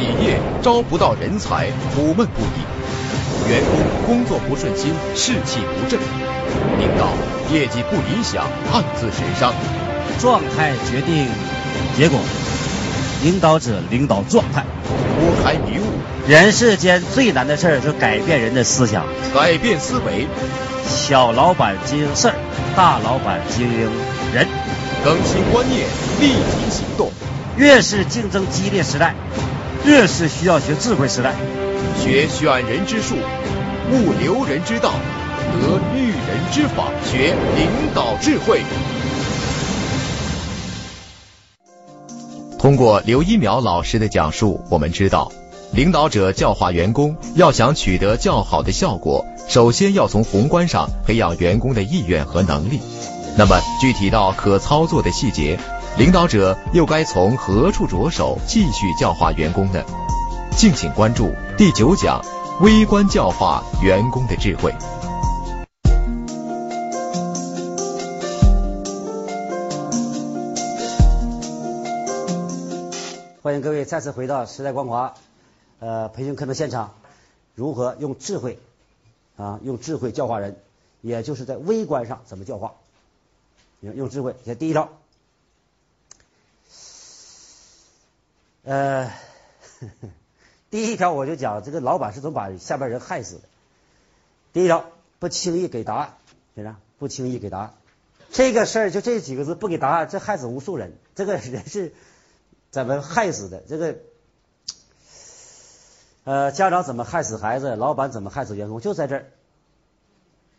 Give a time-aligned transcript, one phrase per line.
[0.00, 3.60] 企业招不到人才，苦闷不已；员
[4.06, 6.00] 工工作不顺心，士气不振；
[6.78, 7.06] 领导
[7.52, 9.52] 业绩不理想，暗自神伤。
[10.18, 11.26] 状态决定
[11.98, 12.18] 结果，
[13.22, 14.64] 领导者领导状态。
[15.18, 15.84] 拨开迷雾，
[16.26, 19.04] 人世间最难的事儿是改变人的思想，
[19.34, 20.26] 改变思维。
[20.86, 22.34] 小老板经营事儿，
[22.74, 23.90] 大老板经营
[24.32, 24.48] 人。
[25.04, 25.86] 更新观念，
[26.20, 27.12] 立即行动。
[27.56, 29.14] 越是竞争激烈时代，
[29.84, 31.34] 越是需要学智慧时代。
[31.98, 33.16] 学选人之术，
[33.90, 34.92] 悟留人之道，
[35.60, 38.60] 得育人之法，学领导智慧。
[42.58, 45.32] 通过刘一苗老师的讲述，我们知道，
[45.72, 52.80] 领导者教化员工，要想取得较好的效果，首先要从宏观上培养员工的意愿和能力。
[53.36, 55.58] 那么，具体到可操作的细节，
[56.00, 59.84] 领导者又该从何处着手继续教化员工呢？
[60.56, 62.24] 敬请关注第九讲：
[62.62, 64.72] 微观教化员工的智慧。
[73.42, 75.12] 欢迎各位再次回到时代光华
[75.80, 76.94] 呃培训课程现场。
[77.54, 78.58] 如何用智慧
[79.36, 79.60] 啊？
[79.62, 80.56] 用智慧教化人，
[81.02, 82.72] 也就是在微观上怎么教化？
[83.80, 84.88] 用用智慧，先第一招，
[88.70, 89.10] 呃，
[90.70, 93.42] 第一条我就讲这个老板是怎么把下边人害死的。
[94.52, 94.84] 第一条，
[95.18, 96.14] 不轻易给答案，
[96.54, 97.74] 先生，不轻易给答案。
[98.30, 100.92] 这个事儿就这几个字，不给答案，这害死无数人。
[101.16, 101.92] 这个人是。
[102.70, 103.64] 怎么害死的？
[103.68, 103.96] 这个，
[106.22, 107.74] 呃，家长怎么害死孩子？
[107.74, 108.80] 老板怎么害死员工？
[108.80, 109.26] 就在这儿。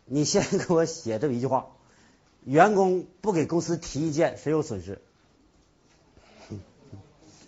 [0.04, 1.68] 你先给我写这么一句话：
[2.44, 5.00] 员工不给公司提意见，谁有损失？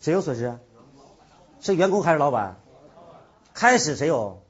[0.04, 0.58] 谁有损失？
[1.62, 2.56] 是员工还是老板？
[3.54, 4.42] 开始谁有？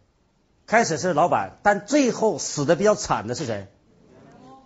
[0.67, 3.69] 开始是老板，但最后死的比较惨的是谁？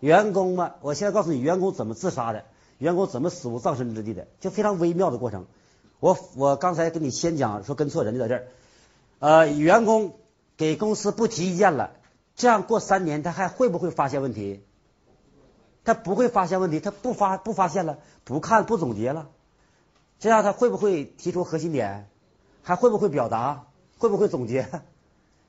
[0.01, 0.77] 员工嘛。
[0.81, 2.47] 我现在告诉你，员工怎么自杀的。
[2.79, 4.29] 员工怎么死无葬身之地的？
[4.41, 5.45] 就非常微妙的过程。
[6.01, 8.47] 我我刚才跟你先讲说跟错人就在这儿。
[9.19, 10.15] 呃，员工
[10.57, 11.91] 给公司不提意见了，
[12.35, 14.65] 这样过三年他还会不会发现问题？
[15.85, 19.29] 他不会发现问题，他不发不发现了，不看不总结了，
[20.21, 22.09] 这样他会不会提出核心点？
[22.63, 23.67] 还会不会表达？
[23.99, 24.69] 会不会总结？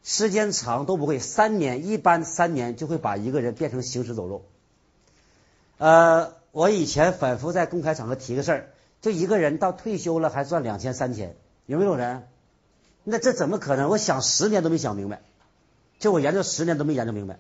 [0.03, 4.46] 时间长都不会，三年一般三年就会把一个人变成行尸走肉。
[5.78, 6.38] 呃。
[6.52, 8.69] 我以前反复在公开场合提个事儿，
[9.02, 11.35] 就一个人到退休了还赚两千三千，
[11.68, 12.28] 有没有人？
[13.03, 13.88] 那这怎么可能？
[13.88, 15.22] 我想十年都没想明白，
[16.00, 17.38] 就我研究十年都没研究明白，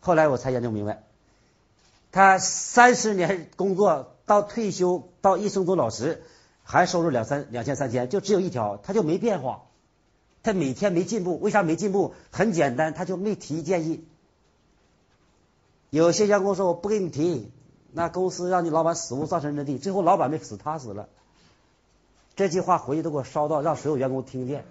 [0.00, 1.04] 后来我才研究明白，
[2.10, 6.22] 他三十年工作到退休到一生做老师，
[6.62, 9.62] 还收入两三两千三千，就只有一条，他就没变化，
[10.44, 12.14] 他每天没进步，为啥没进步？
[12.30, 14.04] 很简单，他就没提建议。
[15.90, 17.50] 有些员工说我不给你提。
[17.90, 21.08] 那公司让你老板死无葬身之地，最后老板没死，他死了。
[22.36, 24.66] 这句话回去都给我烧到，让所有员工听见，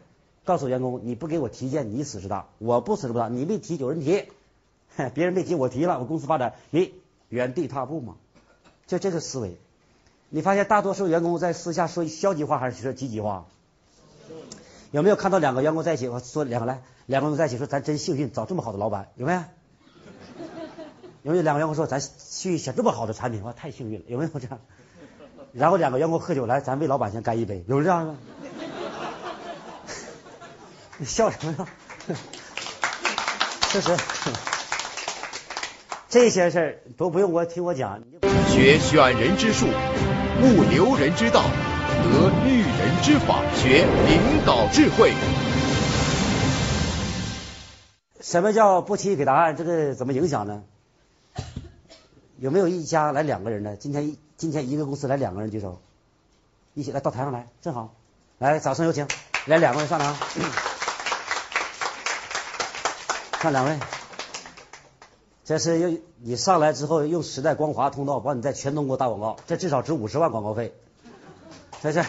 [0.45, 3.27] 告诉员工：你不给我提意见，你死是大；我不死是不大。
[3.27, 4.23] 你没提，有人提，
[5.15, 6.93] 别人没提，我提了，我公司发展，你
[7.29, 8.17] 原地踏步嘛？
[8.87, 9.57] 就这个思维。
[10.29, 13.45] 你发现大多数员工在私下说消极话还是说积极话？
[14.91, 16.07] 有没有看到两个员工在一起？
[16.07, 19.43] 我说两个来，两个人在一起说：咱真幸运，找这么好的老板，有没有？
[21.23, 24.59] 有没有两个员工说咱去选这么好的产品，哇，太幸运了，有没有这样？
[25.51, 28.15] 然后两个员工喝酒来，咱为老板先干一杯，有这样的？
[30.97, 31.67] 你 笑什么呀？
[33.69, 33.95] 确实，
[36.19, 38.01] 这些事儿都不用我听我讲。
[38.47, 45.13] 学选人之术，悟留人之道，得育人之法，学领导智慧。
[48.19, 49.55] 什么叫不轻易给答案？
[49.55, 50.63] 这个怎么影响呢？
[52.39, 53.75] 有没有一家来两个人的？
[53.75, 55.79] 今天今天一个公司来两个人举手，
[56.73, 57.93] 一起来到台上来，正好，
[58.39, 59.07] 来掌声有请，
[59.45, 60.15] 来两个人上来，
[63.39, 63.77] 上两位，
[65.47, 70.73] 这是用你上来之后用时代光华通道帮你在全中国打广告，这至少值五十万广告费，
[71.79, 72.03] 在这，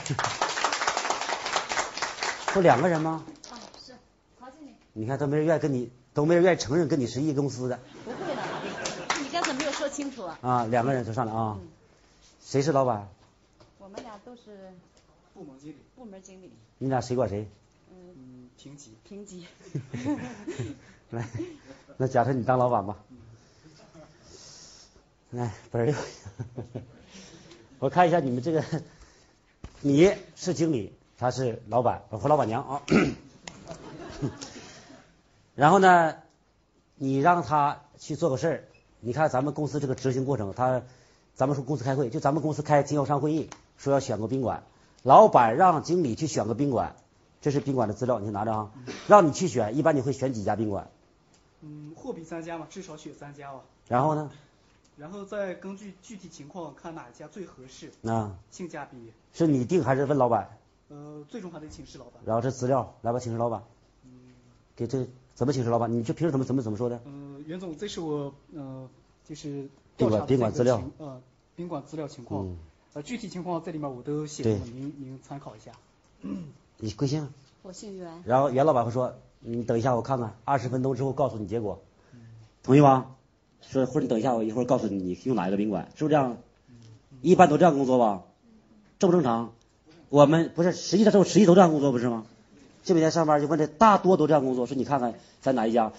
[2.53, 3.25] 不两个人吗？
[3.49, 3.93] 啊，是
[4.41, 4.73] 曹经理。
[4.93, 7.79] 你看都没人愿意跟你，都没人愿意承认跟你是一公司的。
[8.05, 8.43] 不会的，
[9.23, 10.37] 你刚才没有说清楚啊！
[10.43, 11.57] 啊，两个人就上来啊。
[12.43, 13.09] 谁是老板？
[13.79, 14.73] 我们俩都是
[15.33, 15.77] 部门经理。
[15.95, 16.51] 部门经理。
[16.79, 17.49] 你俩谁管谁？
[17.93, 18.97] 嗯，平级。
[19.09, 19.47] 平级。
[21.11, 21.25] 来，
[21.97, 22.97] 那假设你当老板吧。
[25.31, 25.95] 来，本人，
[27.79, 28.65] 我看一下你们这个，
[29.83, 32.81] 你是经理，他是老板和老板娘啊。
[35.55, 36.15] 然后呢，
[36.95, 38.65] 你让他去做个事儿，
[39.01, 40.81] 你看咱们公司这个执行过程，他
[41.35, 44.63] 咱们说公司开会，就咱们公司开经销商会议，说要选个宾馆，
[45.03, 46.97] 老板让经理去选个宾馆，
[47.43, 48.71] 这是宾馆的资料，你拿着啊，
[49.07, 50.89] 让你去选，一般你会选几家宾馆？
[51.61, 53.61] 嗯，货比三家嘛，至少选三家吧。
[53.89, 54.31] 然后呢？
[54.99, 59.13] 然后再根据具体情况看哪一家最合适，啊，性价比。
[59.33, 60.59] 是你定还是问老板？
[60.89, 62.15] 呃，最终还得请示老板。
[62.25, 63.63] 然后这资料，来吧，请示老板。
[64.05, 64.11] 嗯，
[64.75, 65.93] 给这怎么请示老板？
[65.93, 67.01] 你就平时怎么怎么怎么说的？
[67.05, 68.89] 嗯，袁总，这是我呃，
[69.25, 70.83] 就是宾馆宾馆资料。
[70.99, 71.23] 呃，
[71.55, 72.47] 宾馆资料情况。
[72.47, 72.59] 嗯。
[72.95, 75.71] 呃，具体情况在里面我都写了，您您参考一下。
[76.79, 77.29] 你贵姓？
[77.63, 78.23] 我姓袁。
[78.25, 81.81] 然后袁老板会说：“你等一下，我看看，二十分钟之后告诉你结果，
[82.65, 83.15] 同意吗？”
[83.61, 86.37] 说或者你等一下，我一会儿告诉你你用哪一个宾馆，是不是这样？
[87.23, 88.23] 一般都这样工作吧？
[88.99, 89.53] 正不正常？
[90.09, 92.25] 我们不是实际上都实际都这样工作不是吗？
[92.85, 95.93] 这每天上班就问这大多都这样工作，说你看看在哪一家？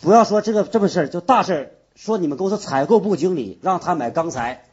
[0.00, 1.70] 不要说这个这么事儿，就大事儿。
[1.94, 4.64] 说你们公司采购部经理让他买钢材，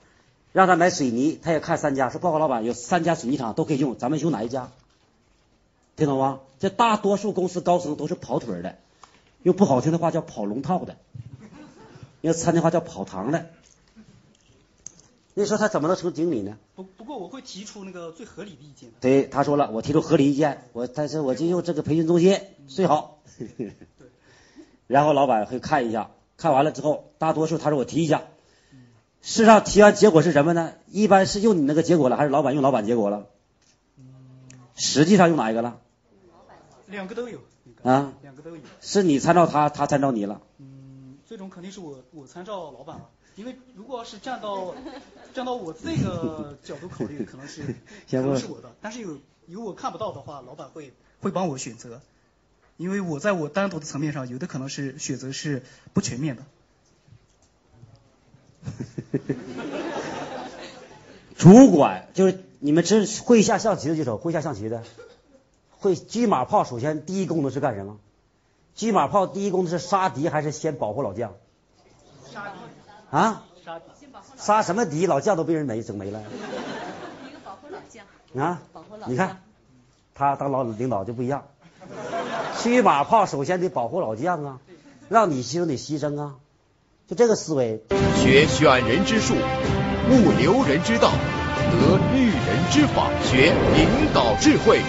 [0.54, 4.70] 让他买水泥，他也看三家，说报告老板有三家水泥厂都可以用，咱们用哪一家？
[5.96, 6.40] 听懂吗？
[6.60, 8.76] 这大多数公司高层都是跑腿的，
[9.42, 10.98] 用不好听的话叫跑龙套的。
[12.26, 13.52] 用餐厅话叫跑堂的，
[15.36, 16.58] 你说他怎么能成经理呢？
[16.74, 18.90] 不不过我会提出那个最合理的意见。
[19.00, 23.20] 对，他说了，我提出合理意见，我但是我就用这个培训中心最好。
[24.88, 28.24] 然后老板会看一下，看完了之后，大多数他说我提一下。
[29.22, 30.74] 事实上提完结果是什么呢？
[30.88, 33.28] 一般是用你那个结果了，还是老板用老板结果了？
[34.76, 35.80] 实际上用哪一个了？
[36.88, 37.40] 两个都有。
[37.84, 38.14] 啊？
[38.24, 38.64] 两个都有。
[38.82, 40.42] 是你参照他，他参照你了。
[40.58, 40.65] 嗯，
[41.36, 44.74] 最终肯定是我我参照老板了，因为如果要是站到
[45.34, 47.62] 站到我这个角度考虑，可能是
[48.10, 52.00] 可能是我的，但是有有我看不到的话，老板会会帮我选择，
[52.78, 56.44] 因为我在我单独的层面上，有的可能是选择是不全面的。
[61.36, 64.86] 主管就是你们知会下象棋的举手，会下象棋的。
[65.80, 68.00] 会车马炮，首先第一功能是干什么？
[68.76, 71.34] 车马炮第一功是杀敌还是先保护老将？
[72.32, 73.44] 杀敌啊？
[73.64, 73.86] 杀敌。
[74.38, 75.06] 杀什么敌？
[75.06, 76.22] 老将都被人没整没了。
[76.22, 78.06] 一个保护老将。
[78.44, 78.62] 啊？
[78.74, 79.42] 保护老你看，
[80.14, 81.46] 他当老领导就不一样。
[82.58, 84.60] 车马炮首先得保护老将啊，
[85.08, 86.36] 让你牺牲得牺牲啊，
[87.08, 87.84] 就这个思维。
[88.18, 94.82] 学选人之术，悟留人之道，得育人之法，学领导智慧。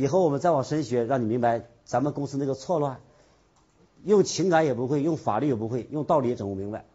[0.00, 3.00] 以后我们再往深学，让你明白咱们公司那个错乱，
[4.04, 6.86] 用情感也不会，用法律也不会，用道理也整不明白。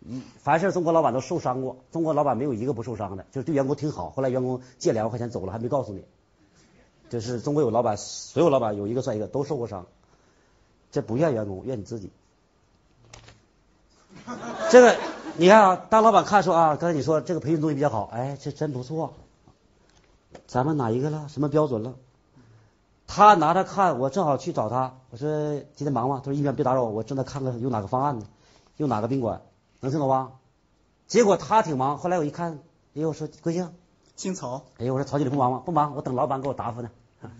[0.00, 6.04] 一凡是中国老板都受伤过，中国老板没有一个不受伤的，就是对员工挺好，后来员工借两万块钱走了还没告诉你。
[7.10, 9.86] 就是中国有老板，所有老板有一个算一个都受过伤，
[10.90, 12.10] 这不怨员工，怨你自己。
[14.70, 14.96] 这个
[15.36, 19.12] 你看啊，当老板看说啊，刚才你说这个培训东西比较好，哎，这真不错。
[20.46, 21.26] 咱们哪一个了？
[21.28, 21.94] 什么标准了？
[23.06, 26.20] 他拿着看，我正好去找他，我说今天忙吗？
[26.24, 28.26] 他说一边别打扰我，我正在看看用哪个方案呢，
[28.76, 29.42] 用哪个宾馆，
[29.80, 30.32] 能听懂吧？
[31.06, 32.54] 结果他挺忙，后来我一看，
[32.94, 33.72] 哎呦，我说贵姓？
[34.16, 34.64] 姓曹。
[34.78, 35.62] 哎呦，我说曹经理不忙吗？
[35.64, 36.90] 不忙，我等老板给我答复呢。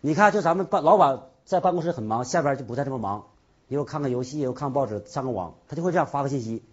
[0.00, 3.26] 你看，就咱们办老板在办公室很忙，下边就不再这么忙，
[3.68, 6.64] 又看看游戏，又看报纸，上个网，他就会这样发个信息。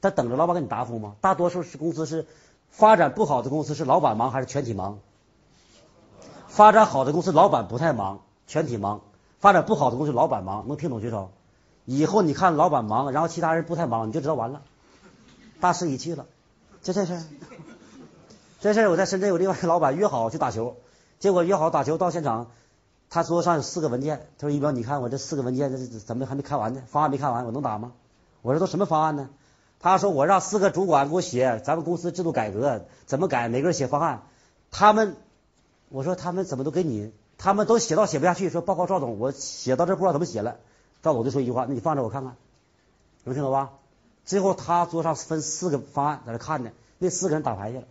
[0.00, 1.16] 他等着老板给你答复吗？
[1.20, 2.26] 大多数是公司是
[2.68, 5.00] 发展不好的公司是老板忙还是全体忙？
[6.56, 9.00] 发展好的公司，老板不太忙，全体忙；
[9.40, 10.66] 发展不好的公司，老板忙。
[10.66, 11.30] 能听懂举手？
[11.84, 14.62] 以后你看老板忙，然后其他人不太忙，你就知道完了，
[15.60, 16.24] 大势已去了。
[16.82, 17.22] 就这事儿，
[18.62, 20.76] 这事儿我在深圳有另外一个老板约好去打球，
[21.18, 22.46] 结果约好打球到现场，
[23.10, 26.80] 他桌上有四个文件，他说一彪，你看我这四个文件，这怎么还没看完呢？
[26.86, 27.92] 方案没看完，我能打吗？
[28.40, 29.28] 我说都什么方案呢？
[29.78, 34.22] 他说我让四个主管给我写咱们公司制度改革怎么改，每个人写方案，
[34.70, 35.16] 他们。
[35.88, 37.12] 我说他们怎么都给你？
[37.38, 40.56] 他们都写到写不下去，说报告赵总，我写到这不知道怎么写了。
[41.02, 42.34] 赵总就说一句话：那你放着我看看，
[43.24, 43.72] 能听懂吧？
[44.24, 47.84] 最后他桌上分四个方案在那看呢，那四个人打牌去了。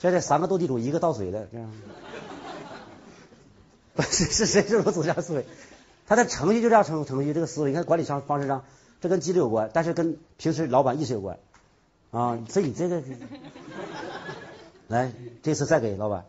[0.00, 1.70] 这这三个斗地主，一个倒水的，这样。
[3.94, 5.44] 不是是谁这种走向思维？
[6.06, 8.64] 他的程序就这样程程序，这个思维，你看管理上方式上，
[9.00, 11.38] 这跟纪律有关，但是跟平时老板意识有关
[12.12, 12.38] 啊。
[12.48, 13.02] 所以你这个。
[14.88, 15.12] 来，
[15.42, 16.26] 这次再给老板，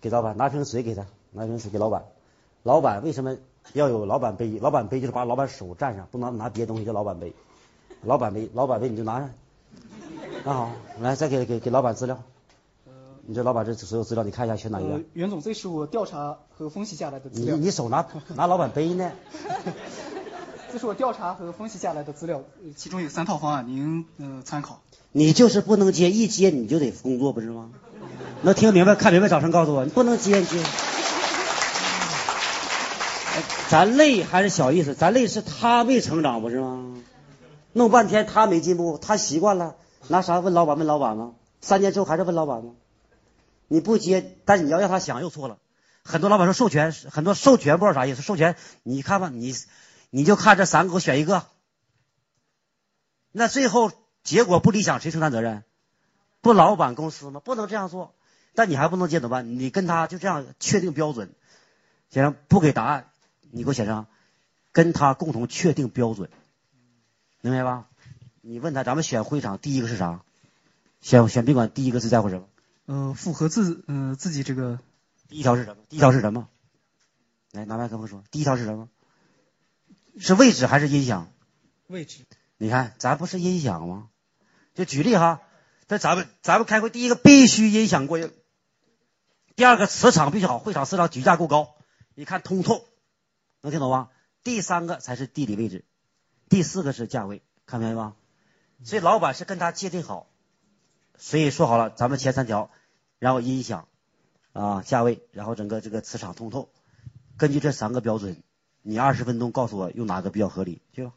[0.00, 2.04] 给老板拿瓶水给他，拿瓶水给老板。
[2.62, 3.36] 老板为什么
[3.72, 4.58] 要有老板杯？
[4.60, 7.34] 老板杯就是把老板手蘸上，不能拿别的东西叫老板杯。
[8.02, 9.30] 老板杯，老板杯你就拿上，
[10.44, 10.70] 拿好，
[11.00, 12.22] 来再给给给老板资料。
[13.26, 15.02] 你这老板这所有资料你看一下，选哪一个？
[15.12, 17.56] 袁总，这是我调查和分析下来的资料。
[17.56, 19.12] 你你手拿拿老板杯呢？
[20.70, 22.42] 这是我调查和分析下来的资料，
[22.76, 24.82] 其中有三套方案，您呃参考。
[25.12, 27.70] 你就是不能接，一接你就得工作，不是吗？
[28.42, 30.58] 能听明白、看明白，掌声告诉我，你不能接你接。
[33.70, 36.84] 咱累还是小意思，咱累是他没成长，不是吗？
[37.72, 39.76] 弄半天他没进步，他习惯了，
[40.08, 40.76] 拿啥问老板？
[40.76, 41.32] 问老板吗？
[41.62, 42.72] 三年之后还是问老板吗？
[43.68, 45.56] 你不接，但你要让他想又错了。
[46.04, 48.22] 很多老板说授权，很多授权不知道啥意思。
[48.22, 49.54] 授权，你看吧，你
[50.10, 51.46] 你就看这三个，我选一个。
[53.32, 55.64] 那最后结果不理想，谁承担责任？
[56.40, 57.40] 不老板公司吗？
[57.40, 58.14] 不能这样做。
[58.54, 59.58] 但你还不能接怎么办？
[59.58, 61.32] 你跟他就这样确定标准。
[62.10, 63.10] 先生不给答案，
[63.50, 64.06] 你给我写上，
[64.72, 66.30] 跟他共同确定标准，
[67.40, 67.86] 明白吧？
[68.40, 70.22] 你问他，咱们选会场第一个是啥？
[71.00, 72.48] 选选宾馆第一个是在乎什么？
[72.86, 74.80] 呃，符合自呃自己这个
[75.28, 75.82] 第一条是什么？
[75.88, 76.48] 第一条是什么？
[77.52, 78.88] 来拿麦克风说，第一条是什么？
[80.18, 81.32] 是位置还是音响？
[81.86, 82.24] 位置。
[82.56, 84.08] 你看，咱不是音响吗？
[84.74, 85.42] 就举例哈，
[85.86, 88.32] 这咱们咱们开会，第一个必须音响过硬，
[89.56, 91.76] 第二个磁场必须好，会场磁场举架够高，
[92.14, 92.84] 你看通透，
[93.60, 94.10] 能听懂吗？
[94.42, 95.84] 第三个才是地理位置，
[96.48, 98.16] 第四个是价位，看明白吗？
[98.84, 100.30] 所以老板是跟他界定好，
[101.16, 102.70] 所以说好了，咱们前三条。
[103.20, 103.88] 然后音响，
[104.52, 106.70] 啊价位，然后整个这个磁场通透，
[107.36, 108.40] 根据这三个标准，
[108.88, 111.12] 你二十分钟告诉我用哪个比较合理，就，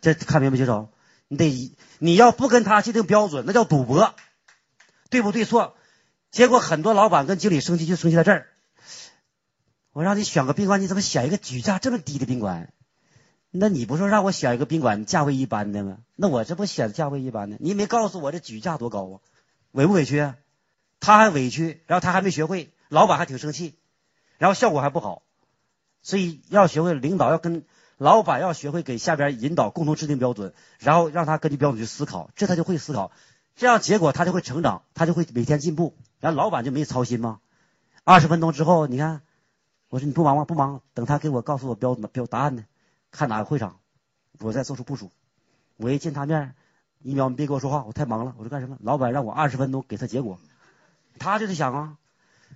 [0.00, 0.64] 这看明白没？
[0.64, 0.90] 少？
[1.26, 4.14] 你得你要不跟他界定标准，那叫赌博，
[5.10, 5.74] 对不对错？
[6.30, 8.46] 结果很多老板跟经理生气就生气在这儿，
[9.92, 12.72] 我让你选个宾馆，你怎么选一个举价这么低的宾馆？
[13.50, 15.98] 那你不说让我选一个宾馆价位一般的吗？
[16.14, 17.56] 那我这不选价位一般的？
[17.58, 19.18] 你没告诉我这举价多高啊？
[19.72, 20.20] 委不委屈？
[20.20, 20.36] 啊？
[21.00, 23.74] 他还委屈，然后他还没学会，老板还挺生气，
[24.38, 25.22] 然后效果还不好，
[26.02, 27.64] 所以要学会领导要跟
[27.96, 33.12] 老板要学会给下边引导，共同制定标准，然后让他根据标准去思考，这他就会思考，
[33.54, 37.40] 这样结果他就会成长，他就会每天进步，然后老板就没操心吗？
[38.04, 39.22] 二十分钟之后，你看，
[39.88, 40.44] 我说你不忙吗？
[40.44, 42.64] 不忙，等他给我告诉我标准标答案呢，
[43.12, 43.78] 看哪个会场，
[44.40, 45.12] 我再做出部署。
[45.76, 46.56] 我一见他面，
[47.02, 48.34] 一秒你别跟我说话，我太忙了。
[48.38, 48.76] 我说干什么？
[48.80, 50.38] 老板让我二十分钟给他结果。
[51.18, 51.98] 他就得想啊，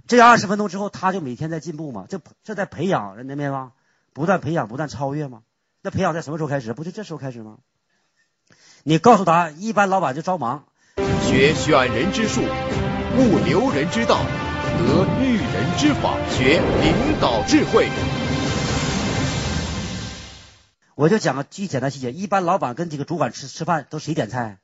[0.07, 3.73] 这二十分钟之后，他就每天在进步嘛，这这在培养，人明白吗？
[4.13, 5.43] 不断培养，不断超越嘛。
[5.83, 6.73] 那培养在什么时候开始？
[6.73, 7.59] 不就这时候开始吗？
[8.85, 10.65] 你告诉他，一般老板就着忙。
[11.23, 14.17] 学选人之术，悟留人之道，
[14.79, 17.89] 得育人之法，学领导智慧。
[20.95, 24.61] 我就讲个最简单细节，一般老板跟几个主管吃吃饭，都谁点菜？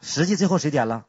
[0.00, 1.06] 实际最后谁点了？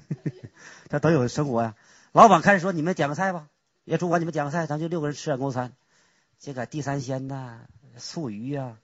[0.88, 1.74] 这都有生活呀。
[2.12, 3.46] 老板开始说：“你们点个菜吧，
[3.84, 5.72] 也主管你们点个菜，咱就六个人吃点公餐。”
[6.38, 7.60] 这个地三鲜呐，
[7.96, 8.76] 素鱼呀，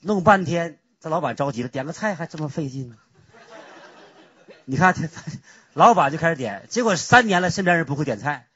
[0.00, 2.94] 弄半天，这老板着急了，点个菜还这么费劲。
[4.64, 4.94] 你看
[5.72, 8.48] 老板就开始点，结果三年了，身边人不会点菜。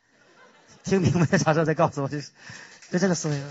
[0.83, 3.43] 听明白啥时候再告诉我，这就这个思维。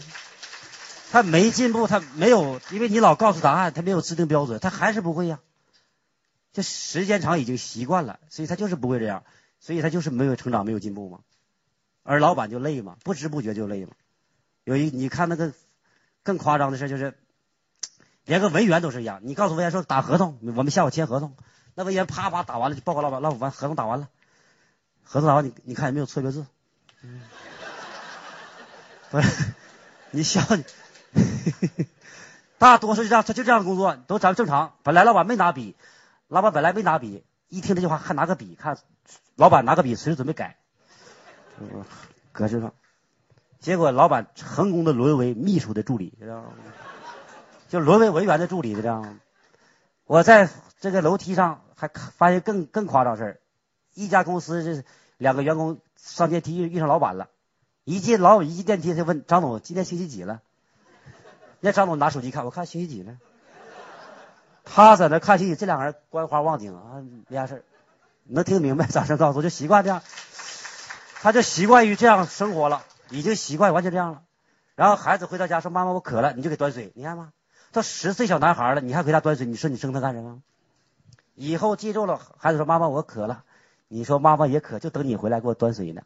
[1.12, 5.39] 他没进步，他没有，因为你老告诉答案，他没有制定标准，他还是不会呀。
[6.56, 9.26] 这时间长已经习惯了，所以他就是不会这样，
[9.60, 11.20] 所以他就是没有成长，没有进步嘛。
[12.02, 13.92] 而老板就累嘛，不知不觉就累嘛。
[14.64, 15.52] 有一你看那个
[16.24, 17.14] 更夸张的事就是，
[18.24, 19.20] 连个文员都是一样。
[19.24, 21.36] 你告诉文员说打合同，我们下午签合同，
[21.74, 24.08] 那文员啪啪打完了就报告老板，老板合同打完了，
[25.04, 26.46] 合同打完你你看有没有错别字？
[29.12, 29.54] 不是，
[30.12, 30.42] 你笑，
[32.58, 34.78] 大多数就这样，他就这样工作，都咱们正常。
[34.84, 35.76] 本来老板没拿笔。
[36.27, 38.77] 老板本来没拿笔，一听这句话还拿个笔，看
[39.36, 40.58] 老板拿个笔，随时准备改，
[42.32, 42.74] 搁这上。
[43.60, 46.53] 结果老板成功的沦为秘书的助理，知道吗？
[47.70, 49.20] 就沦为文员的助理，知道吗？
[50.05, 53.39] 我在这个楼梯上还发现更更夸张事儿，
[53.94, 54.84] 一家公司这
[55.17, 57.29] 两个员工上电梯遇上老板了，
[57.84, 60.41] 一进老一进电梯，他问张总今天星期几了？
[61.60, 63.17] 那张总拿手机看，我看星期几了？
[64.65, 67.63] 他在那看戏，这两个人观花望景啊，没啥事
[68.24, 68.88] 能听明白？
[68.88, 70.01] 掌声告诉我，就习惯这样，
[71.22, 74.24] 他就习惯于这样生活了，已经习惯完全这样了。
[74.75, 77.31] 然后孩子回到家说：“妈妈，我渴了。”你就给端水，你看吗？
[77.72, 79.45] 都十岁小男孩了，你还给他端水？
[79.45, 80.41] 你说你生他干什么？
[81.36, 83.43] 以后记住了，孩子说：“妈妈，我渴了。”
[83.88, 86.01] 你说：“妈妈也渴，就等你回来给我端水呢。”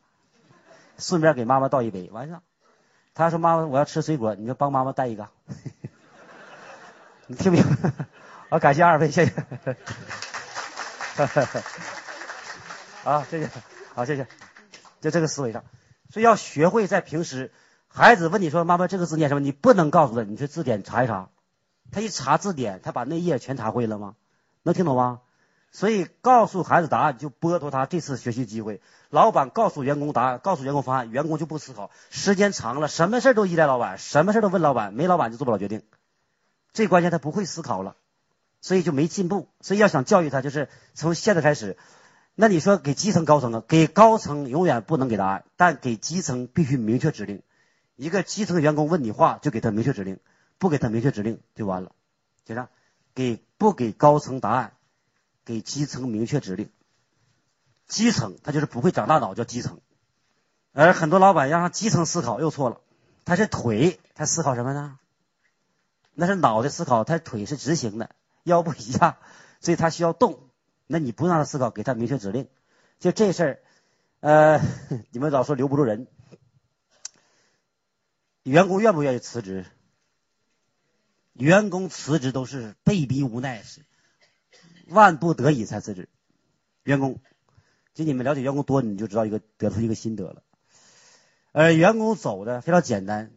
[0.99, 2.37] 顺便给妈妈倒一杯，完事。
[3.13, 5.29] 他说：“妈妈，我要吃水果。”你说：“帮妈妈带一个。”
[7.25, 7.91] 你听明白？
[8.50, 9.32] 好，感谢二位，谢谢。
[13.06, 13.50] 啊，谢谢，
[13.94, 14.25] 好，谢谢。
[15.01, 15.63] 就这个思维上，
[16.10, 17.51] 所以要学会在平时，
[17.88, 21.29] 孩子问你说妈妈这个字念什么，你不能告诉他，你去字典查一查。
[21.91, 24.15] 他一查字典，他把那页全查会了吗？
[24.63, 25.22] 能听懂吗？
[25.72, 28.82] 所以告诉孩子答案就剥夺他这次学习机会。
[29.12, 31.91] 老板告诉员工答案，告诉员工方案，员工就不思考。
[32.10, 35.84] 时间长了，什么事都依赖老板，什么事都问老板，没老板就做不了决定。
[36.74, 37.96] 最关键他不会思考了，
[38.61, 39.49] 所以就没进步。
[39.61, 41.77] 所以要想教育他，就是从现在开始。
[42.35, 43.63] 那你说给基层高层啊？
[43.67, 47.41] 给高层永远不能给答案，但给基层必须明确指令。
[47.95, 50.19] 一个基层员工问你话，就给他明确指令，
[50.57, 51.91] 不给他明确指令就完了。
[52.45, 52.69] 就这样，
[53.13, 54.73] 给不给高层答案？
[55.45, 56.69] 给基层明确指令，
[57.87, 59.81] 基层他就是不会长大脑，叫基层。
[60.73, 62.81] 而很多老板让基层思考又错了，
[63.25, 64.99] 他是腿，他思考什么呢？
[66.13, 68.11] 那是脑袋思考，他腿是执行的，
[68.50, 69.20] 腰部以下，
[69.62, 70.50] 所以他需要动。
[70.88, 72.48] 那你不让他思考，给他明确指令，
[73.00, 73.60] 就这事儿，
[74.20, 74.62] 呃，
[75.12, 76.08] 你们老说留不住人，
[78.44, 79.65] 员工愿不愿意辞职？
[81.34, 83.86] 员工辞职都是被逼无奈是。
[84.88, 86.10] 万不得已才辞职，
[86.82, 87.22] 员工，
[87.94, 90.41] 就你们了解员工多，你就知道一个得出一个心得了。
[91.51, 93.32] 呃，员工走的非常简单，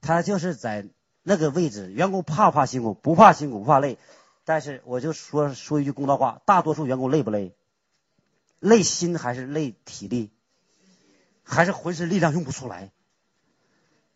[0.00, 0.88] 他就是在
[1.22, 1.92] 那个位置。
[1.92, 2.94] 员工怕不怕辛苦？
[2.94, 3.98] 不怕辛苦，不怕累。
[4.44, 7.54] 但是我就说说一句公道话，大多数员工累不累？
[8.58, 10.30] 累心还是累体力？
[11.42, 12.92] 还是浑身力量用不出来？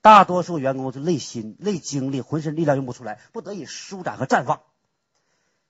[0.01, 4.61] 大多数员工是累心、累精力，浑身力量用不出来，不得已舒展和绽放。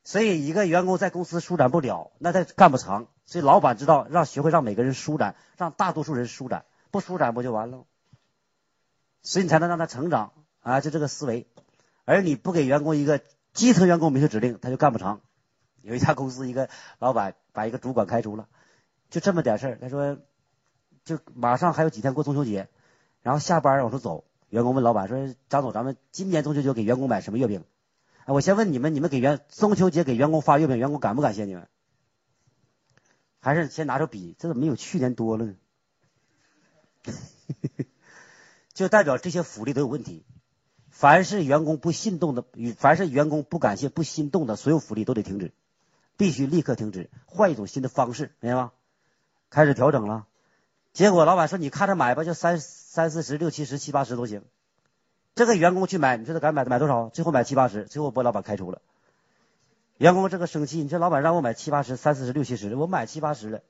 [0.04, 3.08] 所以，一个员工在公司舒展不了，那他干不长。
[3.24, 7.86] 所以，老板知道让学会让每个人舒展，让大多数人舒展，不舒展不就完了？
[9.22, 10.80] 所以你才能让他成长啊！
[10.80, 11.48] 就这个思维。
[12.04, 13.20] 而你不给员工一个
[13.56, 15.22] 基层员工明确指令，他就干不长。
[15.80, 18.48] 有一家公司，一个老板把一个主管开除了，
[19.10, 19.78] 就这么点事儿。
[19.80, 20.18] 他说，
[21.04, 22.68] 就马上还有几天过中秋节，
[23.22, 27.64] 然后下班往出走，员工问老板说：“张总，咱们今年中秋节给员工买什么月饼？”
[28.26, 31.66] 哎我先问你们，你们给员中秋节给员工发月饼，员工感不感谢你们？
[33.40, 35.54] 还是先拿出笔，这怎么没有去年多了呢？
[38.74, 40.26] 就代表这些福利都有问题。
[40.98, 42.42] 凡是员工不心动的，
[42.78, 45.52] 凡是员工不感谢、不心动的，所有福利都得停止，
[46.16, 48.72] 必须立刻停止，换一种新的方式，明白吗？
[49.50, 50.26] 开始调整了，
[50.94, 54.42] 结果老板说：“你看着买吧，就三三四十、六七十、七八十都行。”
[55.36, 57.10] 这个员工去买，你说他敢买买多少？
[57.10, 58.80] 最后买七八十，最后把老板开除了。
[59.98, 63.60] 员工这个生气，你说老板让我买七八十、三四十、六七十，我买七八十了。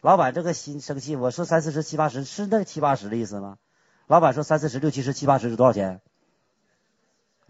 [0.00, 3.56] 老板这个心生气，我说三四十、七八十是那七八十的意思吗？
[4.08, 6.00] 老板说三四十、六七十、七八十是多少钱？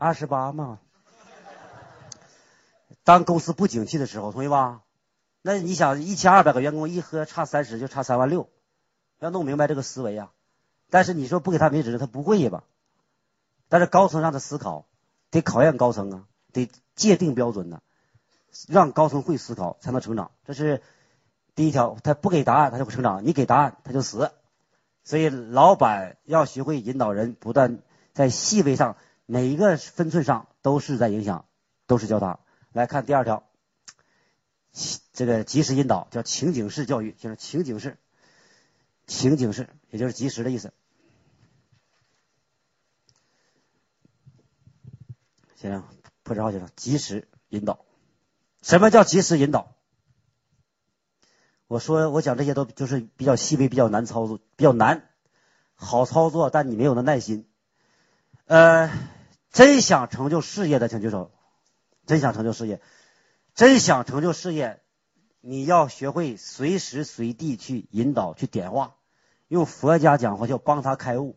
[0.00, 0.78] 二十八嘛。
[3.04, 4.80] 当公司不景气的时候，同意吧？
[5.42, 8.48] 那你想一千二百个员工一喝差三十就差三万六，
[9.18, 10.30] 要弄明白这个思维呀。
[10.88, 12.64] 但是你说不给他明指他不会吧？
[13.68, 14.86] 但是高层让他思考，
[15.30, 17.82] 得考验高层啊，得界定标准呢，
[18.68, 20.30] 让高层会思考才能成长。
[20.46, 20.80] 这是
[21.54, 24.32] 第一条，他不给答案他就会成长，你给答案他就死。
[25.04, 27.80] 所以老板要学会引导人，不断
[28.14, 28.96] 在细微上
[29.31, 31.45] 每一个分寸上都是在影响，
[31.87, 32.40] 都是教他。
[32.73, 33.45] 来看第二条，
[35.12, 37.97] 这个及时引导叫情景式教育，就是情景式，
[39.07, 40.73] 情景式也就是及时的意思。
[45.55, 45.85] 先生，
[46.25, 47.85] 破折号先生，及时引导。
[48.62, 49.77] 什么叫及时引导？
[51.69, 55.09] 我说我讲这些都就是比较细微、比较难操作、比较难，
[55.77, 57.47] 好操作，但你没有那耐心。
[58.47, 58.90] 呃，
[59.50, 61.30] 真想成就事业的，请举手。
[62.06, 62.80] 真想成就事业，
[63.54, 64.80] 真想成就事业，
[65.40, 68.96] 你要学会随时随地去引导、去点化。
[69.48, 71.36] 用佛家讲话叫帮他开悟。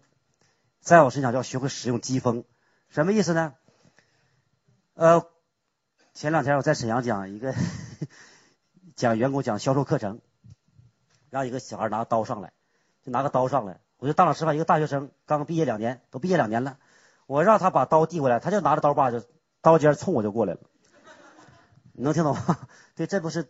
[0.80, 2.43] 在我身上叫学会使用机锋，
[2.89, 3.54] 什么意思呢？
[4.95, 5.28] 呃，
[6.13, 7.56] 前两天我在沈阳讲一个
[8.95, 10.21] 讲员工讲销售课程，
[11.30, 12.52] 让一个小孩拿刀上来，
[13.02, 16.78] 就拿个刀上来，我就当场示范一个大学生刚毕业两年，都毕业两年了，
[17.26, 19.24] 我让他把刀递过来，他就拿着刀把就
[19.62, 20.60] 刀尖冲我就过来了，
[21.94, 22.60] 你能听懂吗？
[22.96, 23.44] 对，这不是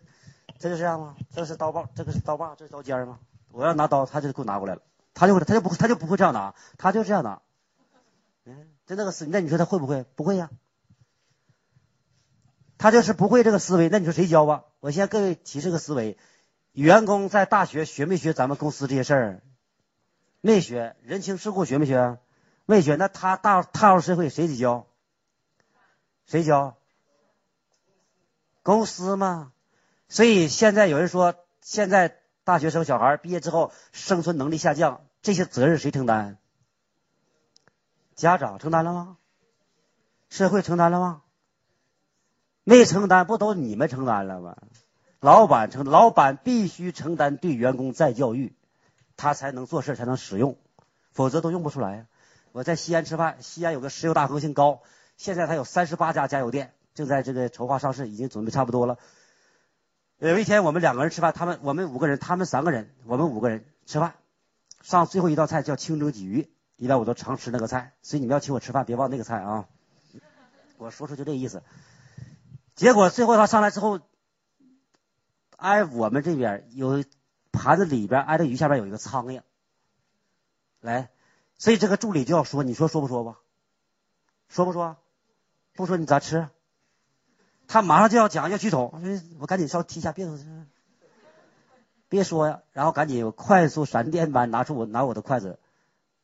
[0.59, 1.15] 这就是这样吗？
[1.33, 3.19] 这是刀把，这个是刀把，这是刀尖吗？
[3.51, 4.81] 我要拿刀，他就给我拿过来了，
[5.13, 7.41] 他就他就不他就不会这样拿，他就这样拿，
[8.45, 10.03] 嗯，就那个思，那你说他会不会？
[10.15, 10.49] 不会呀。
[12.77, 14.65] 他就是不会这个思维，那你说谁教吧？
[14.81, 16.17] 我先各位提这个思维：
[16.73, 19.43] 员工在大学学没学咱们公司这些事儿？
[20.41, 22.17] 没学，人情世故学没学？
[22.65, 22.95] 没学。
[22.95, 24.87] 那他大踏入社会谁得教？
[26.25, 26.77] 谁教？
[28.61, 29.51] 公司吗？
[30.07, 36.37] 所以现在有人说，现在大学生小孩毕业之后生存能力下降，这些责任谁承担？
[38.15, 39.17] 家长承担了吗？
[40.29, 41.23] 社会承担了吗？
[42.63, 44.55] 没承担，不都你们承担了吗？
[45.19, 48.55] 老板承，老板必须承担对员工再教育，
[49.17, 50.57] 他才能做事，才能使用，
[51.11, 52.07] 否则都用不出来。
[52.53, 54.83] 我在西安吃饭，西安有个石油大亨姓高，
[55.17, 58.99] 现在他有三十八家加油店，正在这个筹划上市，已经准备差不多了。
[60.19, 64.13] 有一天我们两个人吃饭，他们我们五个人，他们三个人，我们五个人吃饭，
[64.83, 69.67] 上最后一道菜叫清蒸鲫鱼，一般我都常吃那个菜，所以你们要请我吃饭，别忘那个菜啊。
[70.77, 71.63] 我说出就这意思。
[72.75, 73.99] 结果最后他上来之后，
[75.57, 77.03] 挨我们这边有
[77.51, 79.41] 盘子里边挨着鱼下边有一个苍蝇，
[80.81, 81.09] 来，
[81.57, 83.39] 所以这个助理就要说，你说说不说吧？
[84.49, 84.97] 说不说？
[85.73, 86.49] 不说你咋吃？
[87.67, 88.93] 他马上就要讲要举手，
[89.39, 90.27] 我赶紧稍微提一下，别
[92.09, 95.57] 别说呀，然后赶紧快速闪电般拿出我拿我的筷子，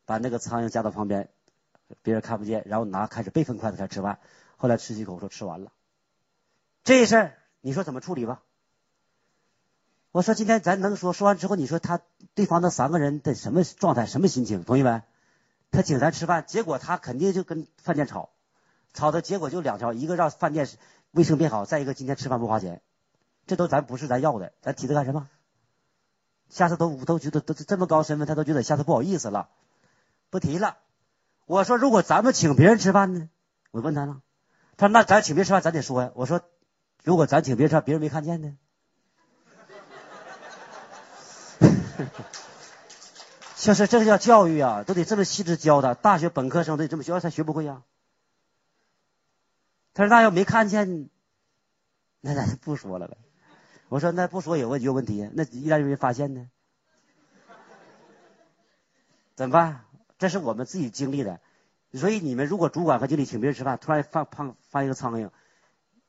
[0.06, 1.30] 把那个苍蝇夹到旁边，
[2.04, 4.20] 别人看不见，然后拿开始备份筷子开始吃饭，
[4.58, 5.72] 后来吃几口说吃完了。
[6.84, 8.42] 这事儿你说怎么处理吧？
[10.12, 12.02] 我说今天咱能说说完之后，你说他
[12.36, 14.64] 对方那三个人的什么状态、什么心情？
[14.64, 15.04] 同学们，
[15.72, 18.30] 他请咱吃饭，结果他肯定就跟饭店吵，
[18.94, 20.68] 吵的结果就两条：一个让饭店
[21.12, 22.82] 卫生变好，再一个今天吃饭不花钱。
[23.48, 25.30] 这都咱不是咱要的，咱提他干什么？
[26.50, 29.50] 下次都都觉得都这么高身份，他都觉得下次不好意思了，
[30.30, 30.78] 不提了。
[31.46, 33.30] 我说如果咱们请别人吃饭呢？
[33.72, 34.22] 我问他呢，
[34.78, 36.12] 他说那咱请别人吃饭，咱得说呀。
[36.16, 36.42] 我说。
[37.02, 38.58] 如果咱请别人吃饭，别人没看见呢？
[43.60, 45.94] 就是这个叫教育啊，都得这么细致教的。
[45.94, 47.84] 大学本科生都得这么教，他学不会呀。
[49.94, 51.10] 他说：“那要没看见，
[52.22, 53.18] 那咱就不说了呗。”
[53.90, 56.50] 我说：“那不说有问有问题，那一旦有人发现呢？
[59.36, 59.84] 怎么办？
[60.18, 61.42] 这是我们自己经历的。
[61.94, 65.32] 所以你们如果主管和经理请别人吃饭，突然放放放一个苍蝇。”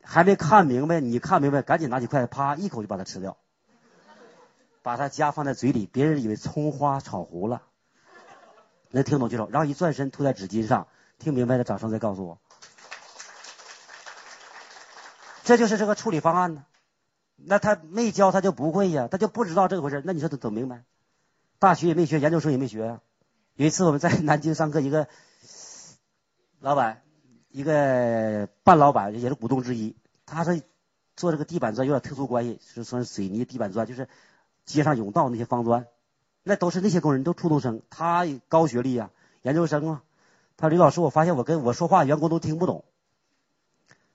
[0.03, 3.37] 还没看明白，你看明白，赶紧拿起筷子，啪一口就把它吃掉，
[4.91, 7.63] 把它夹放在嘴里，别人以为葱花炒糊了。
[8.91, 10.89] 能听懂举手，然后一转身吐在纸巾上。
[11.21, 12.41] 听明白的掌声再告诉我。
[15.45, 16.65] 这就是这个处理方案呢。
[17.37, 20.03] 那他没教，他就不会呀，他就不知道这个回事。
[20.05, 20.83] 那你说他怎么明白？
[21.61, 23.01] 大学也没学，研究生也没学呀。
[23.55, 25.07] 有一次我们在南京上课，一个
[26.59, 27.03] 老板。
[27.51, 30.63] 一个半老板也是股东之一，他是
[31.15, 34.09] 做这个地板砖有点特殊关系，是算水泥地板砖，就是
[34.65, 35.87] 街上甬道那些方砖，
[36.43, 39.11] 那都是那些工人都初中生，他高学历呀，
[39.43, 40.03] 研究生啊。
[40.57, 42.85] 他说：“李老师，我发现我跟我说话员工都听不懂。”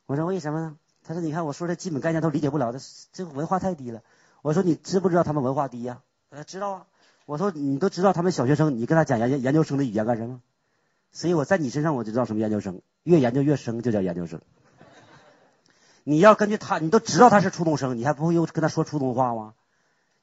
[0.06, 2.80] 我说：“为什么呢？”他说：“你看我说的基本概念都理解不了，这
[3.12, 4.02] 这个文化太低了。”
[4.44, 6.86] 我说：“你知不知道他们文化低呀？”他说，知道啊。
[7.26, 10.42] 我说：“你都知道他们小学生，你跟他讲研研究生的语言干什么？”
[11.12, 12.82] 所以我在你身上我就知道什么研究生。
[13.02, 14.42] 越研究越深，就叫研究生。
[16.04, 19.56] 你要根据他，你都知道他是初中生，你还不会又跟他说初中话吗？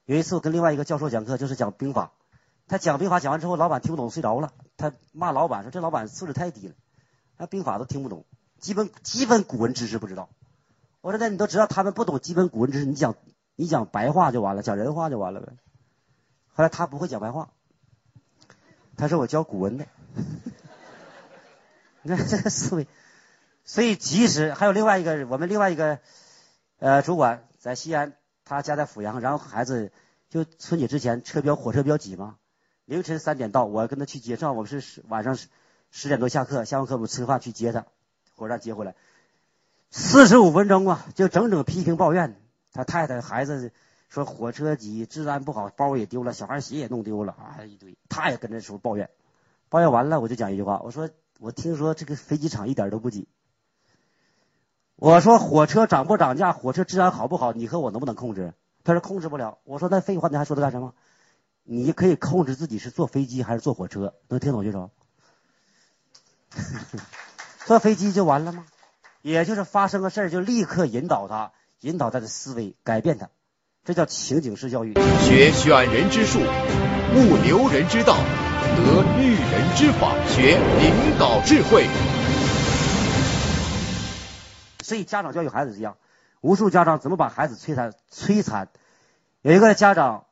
[0.04, 2.12] 有一次我跟另外一个教授讲课，就是讲兵法。
[2.68, 4.52] 他讲兵法讲完之后，老板听不懂，睡着了。
[4.76, 6.74] 他骂老板说：“这老板素质太低了，
[7.36, 8.24] 那兵法都听不懂，
[8.58, 10.30] 基本基本古文知识不知道。”
[11.02, 13.16] 我说：“那你都知道他们不懂基本古文知识，你讲
[13.56, 15.52] 你讲白话就完了，讲人话就完了呗。”
[16.54, 17.50] 后来他不会讲白话，
[18.96, 19.86] 他说：“我教古文的。”
[22.02, 22.88] 你看这个思维，
[23.64, 26.00] 所以即使还有另外一个，我们另外一个
[26.78, 28.14] 呃主管在西安，
[28.52, 29.92] 他家在阜阳，然后孩子
[30.28, 32.36] 就春节之前车比较火车比较挤嘛，
[32.84, 35.48] 凌晨三点到，我跟他去接，正好我们是十晚上十
[35.90, 37.86] 十点多下课，下完课我们吃饭去接他，
[38.36, 38.94] 火车站接回来，
[39.90, 42.36] 四十五分钟啊，就整整批评抱怨，
[42.72, 43.72] 他太太孩子
[44.08, 49.10] 说火车挤，治安不好，包也丢了，小孩鞋也弄丢了啊一堆，他也跟着说抱怨，
[49.68, 51.08] 抱怨完了我就讲一句话，我说。
[51.38, 53.26] 我听说这个飞机场一点都不挤。
[55.02, 58.54] 我说火车涨不涨价，火车治安好不好，你和我能不能控制？
[58.84, 59.58] 他说控制不了。
[59.64, 60.94] 我说那废话，你还说它干什么？
[61.64, 64.90] 你可以控制自己是坐飞机还是坐火车，能听懂就成。
[67.66, 68.64] 坐飞机就完了吗？
[69.22, 73.28] 也就是发生个事儿就立刻引导他，引导他的思维，改变他，
[73.84, 74.94] 这叫情景式教育。
[74.94, 78.16] 学选人之术，悟留人之道。
[78.76, 81.88] 得育人之法，学领导智慧。
[84.92, 85.96] 所以家长教育孩子一样，
[86.42, 87.94] 无数家长怎么把孩子摧残？
[88.10, 88.68] 摧残。
[89.40, 90.26] 有一个家长，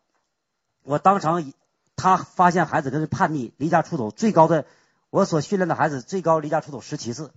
[0.82, 1.50] 我当场，
[1.96, 4.66] 他发现孩子跟是叛逆，离家出走最高的，
[5.08, 7.32] 我所训练的孩子最高离家出走十七次，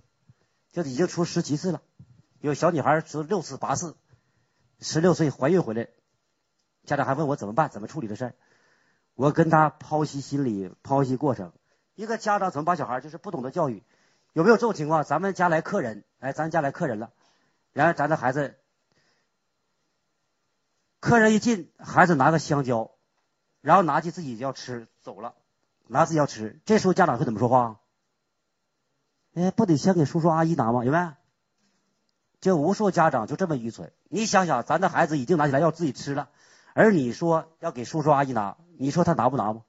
[0.70, 1.80] 就已经出十七次了。
[2.42, 3.96] 有小女孩出六次八次，
[4.78, 5.88] 十六岁怀孕回来，
[6.84, 8.34] 家长还问我怎么办，怎么处理这事儿。
[9.14, 11.52] 我跟他剖析心理，剖析过程。
[11.94, 13.82] 一个家长怎么把小孩就是不懂得教育？
[14.34, 15.04] 有没有这种情况？
[15.04, 17.12] 咱们家来客人，哎，咱家来客人了，
[17.72, 18.58] 然后咱的孩子，
[20.98, 22.90] 客人一进，孩子拿个香蕉，
[23.60, 25.34] 然后拿起自己要吃走了，
[25.86, 27.80] 拿自己要吃，这时候家长会怎么说话？
[29.34, 30.84] 哎，不得先给叔叔阿姨拿吗？
[30.84, 31.12] 有没有？
[32.40, 33.92] 就无数家长就这么愚蠢。
[34.08, 36.28] 你想想，咱的孩子已经拿起来要自己吃了，
[36.72, 39.62] 而你说要给叔叔阿姨拿，你说他拿不拿吗？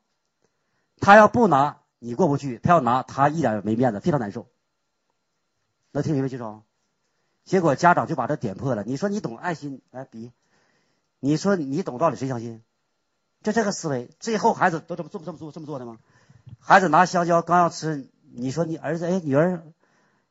[1.00, 4.48] 他要不拿，你过不去；他要拿，他一点没面子，非常难受。
[5.96, 6.62] 能听明白清楚？
[7.46, 8.84] 结果家长就把这点破了。
[8.84, 10.34] 你说你懂爱心，来比，
[11.22, 12.62] 你说你懂道理，谁相信？
[13.44, 16.00] 就这个思维，最后孩子都这么这么这么做这么做的吗？
[16.60, 18.10] 孩子拿香蕉刚要吃。
[18.34, 19.64] 你说你儿子哎，女儿，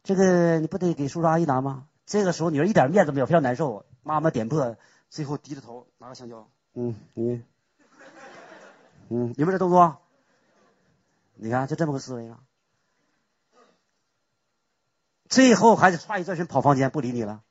[0.02, 1.86] 这个你不得给叔叔阿姨拿吗？
[2.04, 3.86] 这个时候女儿一点面子没有，非常难受。
[4.02, 4.76] 妈妈点破，
[5.08, 7.42] 最后低着头拿个香蕉，嗯，你，
[9.08, 9.96] 嗯，有没有这动作？
[11.36, 12.38] 你看，就这么个思维啊。
[15.34, 17.42] 最后孩子唰一转身跑房间不理你了，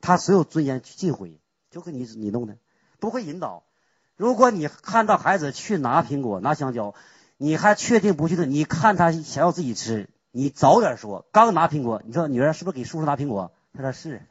[0.00, 1.38] 他所有尊严尽毁，
[1.70, 2.56] 就跟你你弄的，
[3.00, 3.64] 不会引导。
[4.16, 6.94] 如果你看到孩子去拿苹果拿香蕉。
[7.38, 8.50] 你还确定不确定？
[8.52, 11.26] 你看他想要自己吃，你早点说。
[11.32, 13.50] 刚拿苹果，你说女儿是不是给叔叔拿苹果？
[13.74, 14.22] 他说是。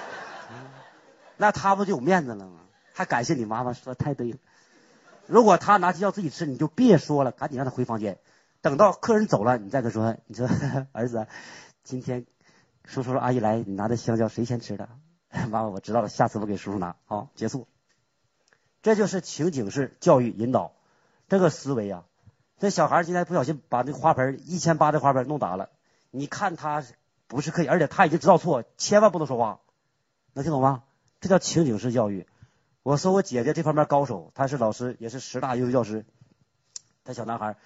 [1.38, 2.60] 那他不就有面子了吗？
[2.92, 4.38] 还感谢你妈妈说太对了。
[5.26, 8.18] 如果他拿去要自己吃，你就别说了，赶紧让他回房间。
[8.62, 10.48] 等到客人走了，你再跟说，你说
[10.92, 11.26] 儿子，
[11.82, 12.26] 今天
[12.84, 14.88] 叔叔阿姨来，你拿的香蕉谁先吃的？
[15.30, 16.96] 妈妈我知道了，下次我给叔叔拿。
[17.06, 17.66] 好，结束。
[18.82, 20.72] 这就是情景式教育引导，
[21.28, 22.04] 这个思维啊。
[22.58, 25.70] 这小孩今天不小心把那花盆一千八的花盆弄砸了，
[26.10, 26.82] 你看他
[27.26, 29.60] 不是刻意，而且他已经知道错，千万不能说话，
[30.34, 30.82] 能听懂吗？
[31.20, 32.26] 这叫情景式教育。
[32.82, 36.06] 我说我姐姐这方面高手，她是老师，也是十大优秀教师。
[37.04, 37.56] 她小男孩，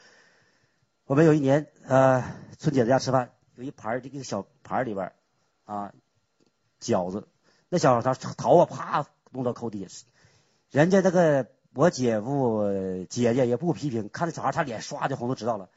[1.06, 2.24] 我们有一年呃
[2.58, 5.12] 春姐在家吃饭，有一盘这个小盘里边
[5.64, 5.92] 啊
[6.80, 7.28] 饺子，
[7.68, 10.06] 那小孩淘啊啪弄到扣底下，
[10.70, 11.48] 人家那个。
[11.76, 12.62] 我姐夫
[13.10, 15.70] 姐姐也不批评，看那小孩，他脸唰就红，都知道了。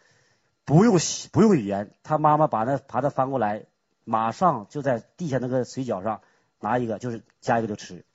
[0.64, 1.00] 不用
[1.32, 3.66] 不用语言，他妈妈把那盘子翻过来，
[4.04, 6.22] 马上就在地下那个水饺上
[6.60, 8.06] 拿一个，就是夹一个就吃。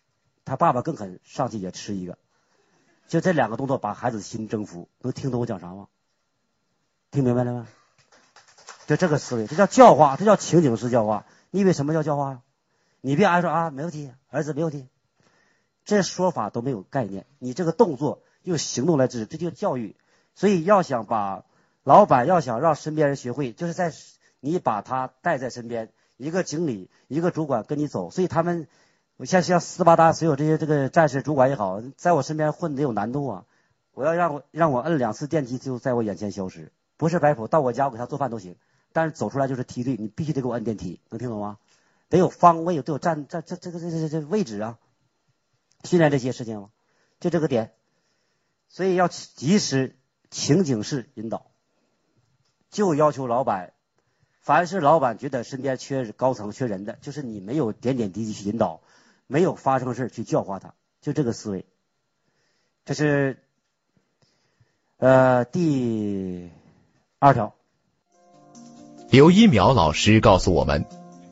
[0.45, 2.19] 他爸爸更狠，上去也吃一个。
[3.09, 5.89] 就这两个动作把孩子的心征服，能听懂我讲啥吗？
[7.13, 7.67] 听明白了吗？
[8.87, 11.27] 就这个思维，这叫教化，这叫情景式教化。
[11.51, 12.41] 你以为什么叫教化呀？
[13.03, 14.89] 你别挨说啊，没问题，儿子没问题。
[15.85, 19.95] 这说法都没有概念，你这个动作用行动来支持，这就教育。
[20.35, 21.45] 所以要想把
[21.85, 23.93] 老板要想让身边人学会，就是在
[24.41, 28.11] 你把他带在身边，一个经理，一个主管跟你走。
[28.11, 28.69] 所以他们，
[29.19, 33.45] 我像像斯巴达所有这些这个战士主管也好，在我身边混得有难度啊。
[33.93, 36.73] 我要让我让我摁两次电梯就在我眼前消失，
[37.03, 38.55] 不是摆谱，到我家我给他做饭都行，
[38.93, 41.59] 但是走出来就是梯队，你必须得给我摁电梯，能听懂吗？
[42.09, 44.79] 得有方位，得有站站这这个这这这位置啊。
[45.83, 46.71] 训练这些事情吗？
[47.19, 47.73] 就这个点，
[48.69, 49.97] 所以要及时
[50.31, 51.51] 情景式引导。
[52.71, 53.73] 就要求老板，
[54.41, 58.81] 凡是老板觉得身边缺高层、缺人的，就是你没有点点滴滴去引导，
[59.27, 61.67] 没有发生事去教化他，就这个思维。
[62.85, 63.43] 这是
[64.99, 66.49] 呃第
[67.23, 67.55] 二条。
[69.09, 70.85] 刘一苗老师告诉我们，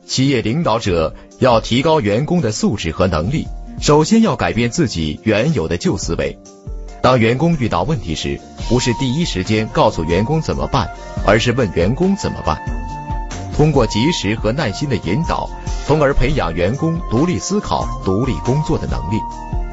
[0.05, 3.45] 企业领导者要提高员工的素质和能力。
[3.81, 6.39] 首先要改变自己原有的旧思维。
[7.01, 10.89] 当员工遇到问题时，不是第一时间告诉员工怎么办，
[11.27, 12.57] 而是问员工怎么办。
[13.57, 15.49] 通过及时和耐心的引导，
[15.85, 19.19] 从而培养员工独立思考、独立工作的能力。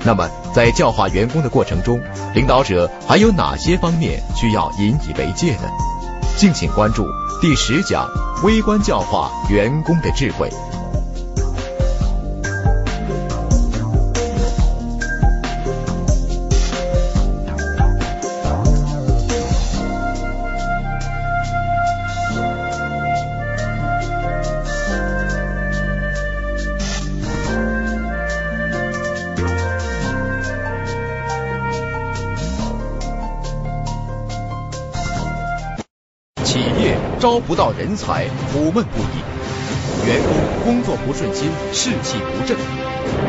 [0.05, 2.01] 那么，在教化员工的过程中，
[2.35, 5.71] 领导者还有哪些方面需要引以为戒呢？
[6.39, 8.09] 敬请关注第十讲：
[8.45, 10.49] 微观教化员工的智慧。
[37.49, 42.55] 不到人才，苦闷不已；员工工作不顺心，士气不振；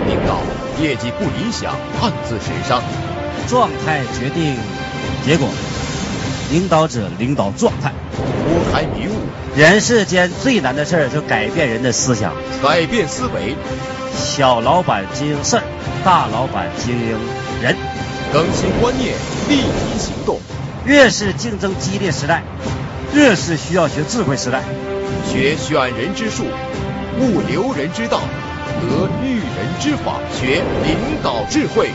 [0.05, 0.41] 领导
[0.84, 2.84] 业绩不理想，暗自神伤。
[3.47, 4.58] 状态决定
[5.25, 5.47] 结果，
[6.51, 7.93] 领导者领导状态。
[8.17, 9.13] 拨开迷雾。
[9.55, 13.55] 人世间最难的事儿就改变人的思想，改变思维。
[14.13, 15.63] 小老板经营事儿，
[16.03, 17.17] 大老板经营
[17.62, 17.73] 人。
[18.34, 19.13] 更新观念，
[19.47, 20.41] 立即行动。
[20.84, 22.43] 越是竞争激烈时代，
[23.13, 24.63] 越是需要学智慧时代。
[25.25, 26.45] 学选人之术，
[27.19, 28.21] 悟留人之道，
[28.81, 31.89] 得育人之法，学领导智慧。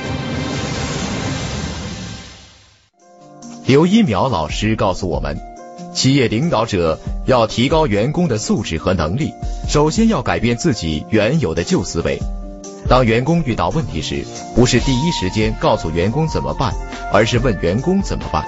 [3.67, 5.39] 刘一苗老师告诉我们，
[5.95, 9.33] 企业领导者要提高员工的素质和能力，
[9.69, 12.21] 首先要改变自己原有的旧思维。
[12.89, 14.25] 当员工遇到问题时，
[14.55, 16.75] 不是第一时间告诉员工怎么办，
[17.13, 18.45] 而是问员工怎么办。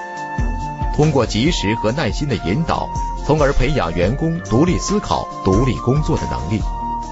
[0.97, 2.89] 通过及时和耐心的引导，
[3.23, 6.59] 从而培养员工独立思考、独立工作的能力。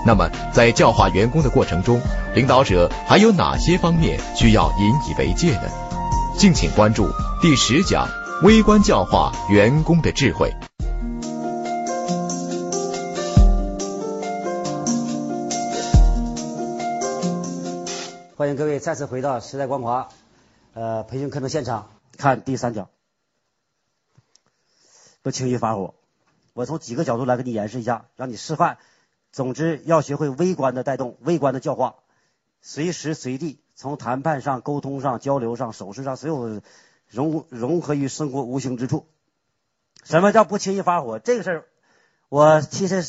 [0.03, 2.01] 那么，在教化员工的过程中，
[2.33, 5.69] 领导者还有哪些方面需要引以为戒呢？
[6.35, 7.07] 敬请关注
[7.43, 8.09] 第十讲：
[8.41, 10.51] 微观教化员工的智慧。
[18.35, 20.07] 欢迎各位再次回到时代光华
[20.73, 22.87] 呃培训课程现场，看第三讲，
[25.25, 25.95] 不轻易发火。
[26.53, 28.77] 我从几个角度来给你演示一下，让你示范。
[29.31, 31.95] 总之要学会微观的带动，微观的教化，
[32.61, 36.61] 随时随地从谈判上、沟通上、交流上、手势上，所有
[37.07, 39.07] 融融合于生活无形之处。
[40.03, 41.17] 什么叫不轻易发火？
[41.17, 41.65] 这个事儿，
[42.29, 43.03] 我其实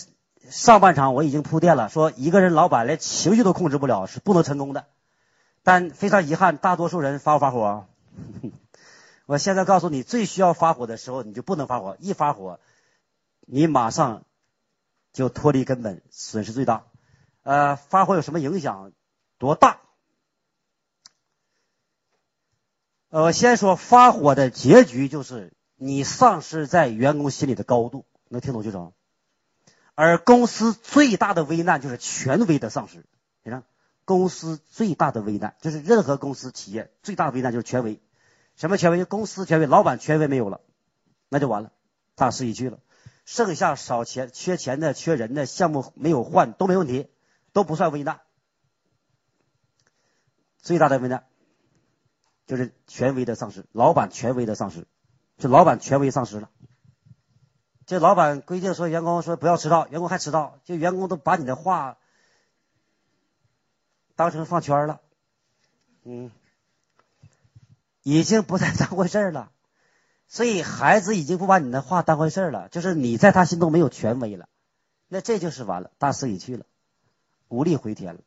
[0.49, 4.87] 上半场我已经铺垫了，说一个人老板连情绪都控制不了是不能成功的。
[5.63, 7.87] 但非常遗憾，大多数人发不发火？
[9.27, 11.97] 我现在告诉你，最需要发火的时候，你就不能发火。
[12.01, 12.61] 一发火，
[13.41, 14.25] 你马上
[15.13, 16.87] 就脱离根本，损失最大。
[17.43, 18.93] 呃，发火有什么影响？
[19.39, 19.81] 多大？
[23.11, 28.93] 呃，先说发火的结局就是你丧失在员工心里的高度，能听懂就成。
[29.95, 33.05] 而公司最大的危难就是权威的丧失，
[33.43, 33.65] 你看。
[34.05, 38.01] 公司最大的危难就是任何公司企业最大的危难就是权威，
[38.57, 39.05] 什么权威？
[39.05, 40.61] 公司权威，老板权威没有了，
[41.29, 41.73] 那就完了，
[42.15, 42.81] 大势已去了。
[43.25, 47.09] 剩下少钱、缺钱的、缺人的项目没有换都没问题，
[47.53, 48.21] 都不算危难。
[50.59, 51.27] 最大的危难
[52.47, 54.87] 就是权威的丧失，老板权威的丧失，
[55.39, 56.51] 就老板权威丧失了。
[57.85, 61.99] 这老板规定说员工说不要迟到，员工还迟到，就员工都把你的话。
[64.17, 65.03] 当成放圈了，
[66.05, 66.31] 嗯，
[68.09, 69.51] 已经不再当回事了，
[70.29, 74.49] 所以孩子已经不把你的话当回事了，就是你在他心中没有权威了，
[75.09, 76.67] 那这就是完了，大势已去了，
[77.49, 78.21] 无力回天了。